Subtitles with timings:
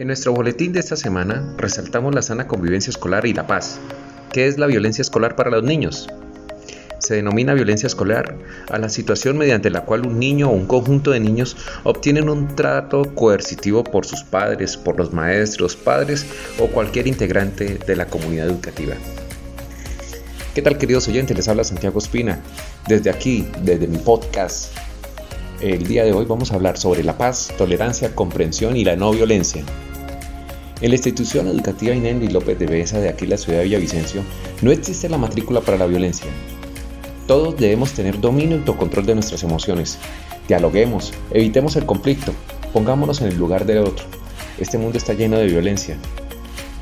[0.00, 3.78] En nuestro boletín de esta semana resaltamos la sana convivencia escolar y la paz.
[4.32, 6.08] ¿Qué es la violencia escolar para los niños?
[7.00, 8.34] Se denomina violencia escolar
[8.70, 12.56] a la situación mediante la cual un niño o un conjunto de niños obtienen un
[12.56, 16.24] trato coercitivo por sus padres, por los maestros, padres
[16.58, 18.94] o cualquier integrante de la comunidad educativa.
[20.54, 21.36] ¿Qué tal queridos oyentes?
[21.36, 22.40] Les habla Santiago Espina.
[22.88, 24.72] Desde aquí, desde mi podcast,
[25.60, 29.10] el día de hoy vamos a hablar sobre la paz, tolerancia, comprensión y la no
[29.10, 29.62] violencia.
[30.80, 34.22] En la institución educativa Inés López de Besa de aquí la ciudad de Villavicencio
[34.62, 36.26] no existe la matrícula para la violencia.
[37.26, 39.98] Todos debemos tener dominio y control de nuestras emociones.
[40.48, 42.32] Dialoguemos, evitemos el conflicto,
[42.72, 44.06] pongámonos en el lugar del otro.
[44.58, 45.98] Este mundo está lleno de violencia.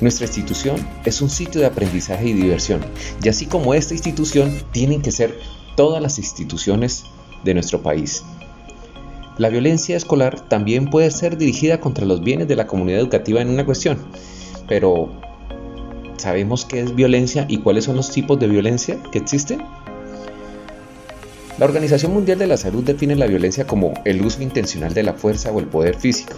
[0.00, 2.82] Nuestra institución es un sitio de aprendizaje y diversión,
[3.22, 5.36] y así como esta institución tienen que ser
[5.76, 7.06] todas las instituciones
[7.42, 8.22] de nuestro país.
[9.40, 13.48] La violencia escolar también puede ser dirigida contra los bienes de la comunidad educativa en
[13.48, 13.96] una cuestión,
[14.68, 15.08] pero
[16.18, 19.62] ¿sabemos qué es violencia y cuáles son los tipos de violencia que existen?
[21.56, 25.14] La Organización Mundial de la Salud define la violencia como el uso intencional de la
[25.14, 26.34] fuerza o el poder físico.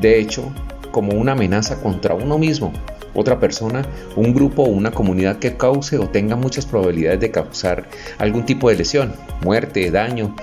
[0.00, 0.52] De hecho,
[0.92, 2.72] como una amenaza contra uno mismo,
[3.12, 7.88] otra persona, un grupo o una comunidad que cause o tenga muchas probabilidades de causar
[8.18, 10.36] algún tipo de lesión, muerte, daño,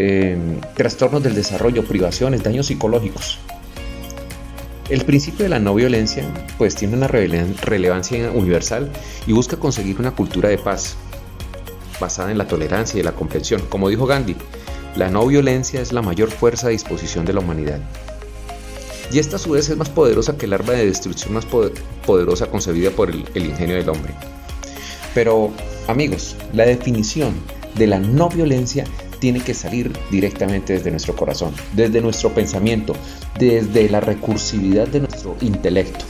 [0.00, 3.40] Em, trastornos del desarrollo, privaciones, daños psicológicos.
[4.88, 6.24] El principio de la no violencia
[6.56, 8.90] pues tiene una relevancia universal
[9.26, 10.96] y busca conseguir una cultura de paz
[12.00, 13.60] basada en la tolerancia y la comprensión.
[13.68, 14.36] Como dijo Gandhi,
[14.94, 17.80] la no violencia es la mayor fuerza a disposición de la humanidad.
[19.10, 21.46] Y esta a su vez es más poderosa que el arma de destrucción más
[22.06, 24.14] poderosa concebida por el ingenio del hombre.
[25.12, 25.50] Pero,
[25.88, 27.34] amigos, la definición
[27.74, 28.84] de la no violencia
[29.18, 32.94] tiene que salir directamente desde nuestro corazón, desde nuestro pensamiento,
[33.38, 36.04] desde la recursividad de nuestro intelecto.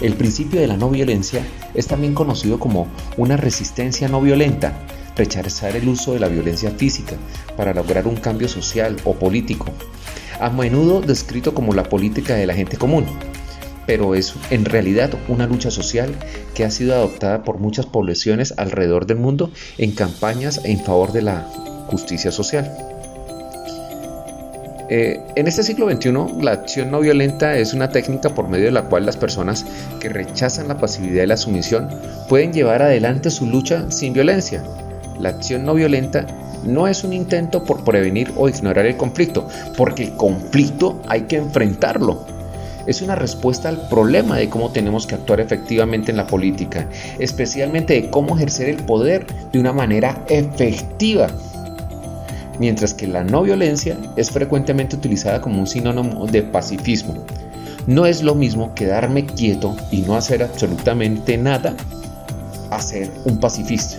[0.00, 5.76] El principio de la no violencia es también conocido como una resistencia no violenta, rechazar
[5.76, 7.16] el uso de la violencia física
[7.56, 9.66] para lograr un cambio social o político,
[10.40, 13.04] a menudo descrito como la política de la gente común,
[13.86, 16.14] pero es en realidad una lucha social
[16.54, 21.22] que ha sido adoptada por muchas poblaciones alrededor del mundo en campañas en favor de
[21.22, 21.46] la
[21.90, 22.70] justicia social.
[24.92, 28.72] Eh, en este siglo XXI, la acción no violenta es una técnica por medio de
[28.72, 29.64] la cual las personas
[30.00, 31.88] que rechazan la pasividad y la sumisión
[32.28, 34.64] pueden llevar adelante su lucha sin violencia.
[35.20, 36.26] La acción no violenta
[36.64, 39.46] no es un intento por prevenir o ignorar el conflicto,
[39.76, 42.26] porque el conflicto hay que enfrentarlo.
[42.88, 46.88] Es una respuesta al problema de cómo tenemos que actuar efectivamente en la política,
[47.20, 51.28] especialmente de cómo ejercer el poder de una manera efectiva
[52.60, 57.14] mientras que la no violencia es frecuentemente utilizada como un sinónimo de pacifismo.
[57.86, 61.74] No es lo mismo quedarme quieto y no hacer absolutamente nada
[62.70, 63.96] a ser un pacifista.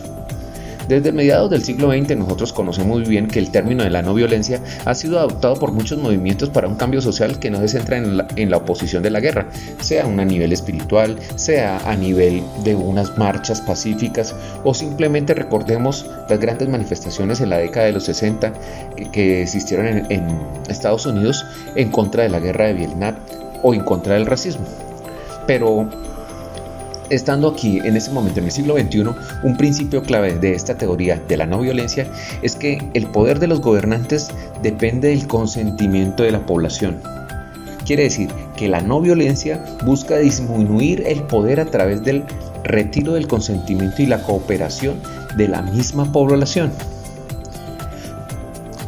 [0.91, 4.13] Desde mediados del siglo XX nosotros conocemos muy bien que el término de la no
[4.13, 7.95] violencia ha sido adoptado por muchos movimientos para un cambio social que no se centra
[7.95, 9.47] en la, en la oposición de la guerra,
[9.79, 14.35] sea a nivel espiritual, sea a nivel de unas marchas pacíficas
[14.65, 18.51] o simplemente recordemos las grandes manifestaciones en la década de los 60
[19.13, 20.27] que, existieron en, en
[20.67, 21.45] Estados Unidos
[21.77, 23.15] en contra de la guerra de Vietnam
[23.63, 24.65] o en contra del racismo.
[25.47, 25.87] Pero
[27.11, 29.03] Estando aquí en ese momento, en el siglo XXI,
[29.43, 32.07] un principio clave de esta teoría de la no violencia
[32.41, 34.29] es que el poder de los gobernantes
[34.63, 37.01] depende del consentimiento de la población.
[37.85, 42.23] Quiere decir que la no violencia busca disminuir el poder a través del
[42.63, 44.95] retiro del consentimiento y la cooperación
[45.35, 46.71] de la misma población.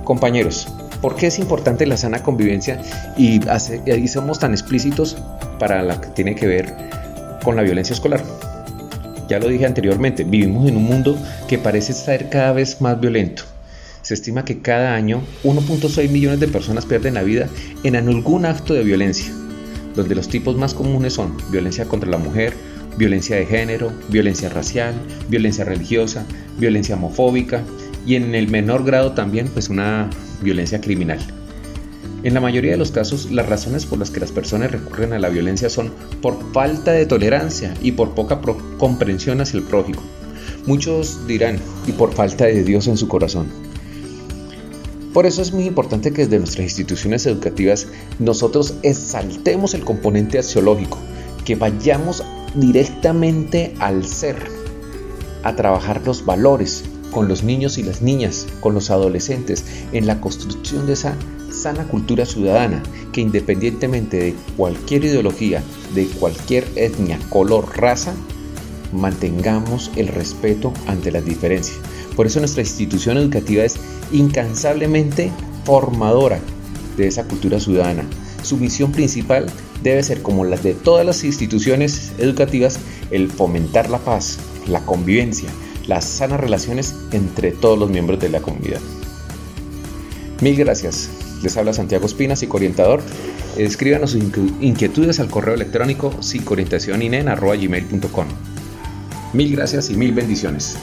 [0.06, 0.70] Compañeros,
[1.02, 2.80] ¿por qué es importante la sana convivencia
[3.18, 3.42] y,
[3.86, 5.18] y somos tan explícitos
[5.60, 6.83] para la que tiene que ver
[7.44, 8.24] con la violencia escolar.
[9.30, 11.18] Ya lo dije anteriormente, vivimos en un mundo
[11.48, 13.44] que parece ser cada vez más violento.
[14.02, 17.48] Se estima que cada año 1.6 millones de personas pierden la vida
[17.84, 19.32] en algún acto de violencia,
[19.96, 22.54] donde los tipos más comunes son violencia contra la mujer,
[22.98, 24.94] violencia de género, violencia racial,
[25.30, 26.26] violencia religiosa,
[26.58, 27.64] violencia homofóbica
[28.06, 30.10] y en el menor grado también pues una
[30.42, 31.20] violencia criminal.
[32.24, 35.20] En la mayoría de los casos, las razones por las que las personas recurren a
[35.20, 35.92] la violencia son
[36.22, 38.40] por falta de tolerancia y por poca
[38.78, 40.02] comprensión hacia el prójimo.
[40.66, 43.48] Muchos dirán, y por falta de Dios en su corazón.
[45.14, 47.88] Por eso es muy importante que desde nuestras instituciones educativas
[48.20, 50.98] nosotros exaltemos el componente axiológico,
[51.44, 52.24] que vayamos
[52.56, 54.38] directamente al ser,
[55.44, 60.22] a trabajar los valores con los niños y las niñas, con los adolescentes, en la
[60.22, 61.16] construcción de esa
[61.54, 65.64] sana cultura ciudadana que independientemente de cualquier ideología,
[65.94, 68.14] de cualquier etnia, color, raza,
[68.92, 71.78] mantengamos el respeto ante las diferencias.
[72.16, 73.76] Por eso nuestra institución educativa es
[74.12, 75.32] incansablemente
[75.66, 76.40] formadora
[76.98, 78.06] de esa cultura ciudadana.
[78.44, 79.48] Su misión principal
[79.82, 82.80] debe ser, como las de todas las instituciones educativas,
[83.10, 85.50] el fomentar la paz, la convivencia,
[85.88, 88.80] las sanas relaciones entre todos los miembros de la comunidad.
[90.42, 91.10] Mil gracias.
[91.44, 93.02] Les habla Santiago Espina, psicoorientador.
[93.58, 94.24] Escríbanos sus
[94.62, 98.28] inquietudes al correo electrónico psicoorientacioninen.gmail.com
[99.34, 100.78] Mil gracias y mil bendiciones.